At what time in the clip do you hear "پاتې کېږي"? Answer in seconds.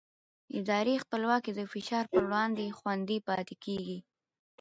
3.27-3.99